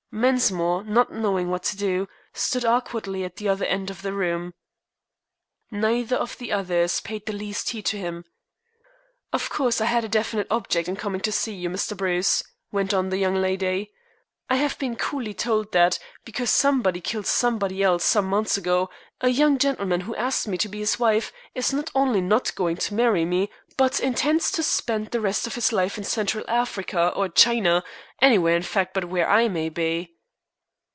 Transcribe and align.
Mensmore, 0.13 0.83
not 0.85 1.13
knowing 1.13 1.49
what 1.49 1.63
to 1.63 1.77
do, 1.77 2.05
stood 2.33 2.65
awkwardly 2.65 3.23
at 3.23 3.37
the 3.37 3.47
other 3.47 3.63
end 3.63 3.89
of 3.89 4.01
the 4.01 4.11
room. 4.11 4.53
Neither 5.71 6.17
of 6.17 6.37
the 6.37 6.51
others 6.51 6.99
paid 6.99 7.25
the 7.25 7.31
least 7.31 7.69
heed 7.69 7.85
to 7.85 7.97
him. 7.97 8.25
"Of 9.31 9.49
course 9.49 9.79
I 9.79 9.85
had 9.85 10.03
a 10.03 10.09
definite 10.09 10.47
object 10.51 10.89
in 10.89 10.97
coming 10.97 11.21
to 11.21 11.31
see 11.31 11.53
you, 11.53 11.69
Mr. 11.69 11.95
Bruce," 11.95 12.43
went 12.73 12.93
on 12.93 13.07
the 13.07 13.19
young 13.19 13.35
lady. 13.41 13.93
"I 14.49 14.57
have 14.57 14.77
been 14.77 14.97
coolly 14.97 15.33
told 15.33 15.71
that, 15.71 15.97
because 16.25 16.49
somebody 16.49 16.99
killed 16.99 17.25
somebody 17.25 17.81
else 17.81 18.03
some 18.03 18.25
months 18.25 18.57
ago, 18.57 18.89
a 19.21 19.29
young 19.29 19.57
gentlemen 19.57 20.01
who 20.01 20.15
asked 20.17 20.45
me 20.45 20.57
to 20.57 20.67
be 20.67 20.79
his 20.79 20.99
wife, 20.99 21.31
is 21.55 21.71
not 21.71 21.89
only 21.95 22.19
not 22.19 22.53
going 22.55 22.75
to 22.75 22.93
marry 22.93 23.23
me 23.23 23.49
but 23.77 24.01
intends 24.01 24.51
to 24.51 24.61
spend 24.61 25.07
the 25.07 25.21
rest 25.21 25.47
of 25.47 25.55
his 25.55 25.71
life 25.71 25.97
in 25.97 26.03
Central 26.03 26.43
Africa 26.49 27.13
or 27.15 27.29
China 27.29 27.81
anywhere 28.21 28.57
in 28.57 28.61
fact 28.61 28.93
but 28.93 29.05
where 29.05 29.29
I 29.29 29.47
may 29.47 29.69
be." 29.69 30.17